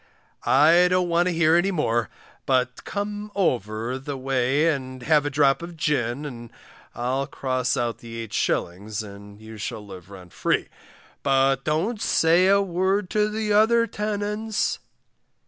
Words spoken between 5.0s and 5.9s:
have a drop of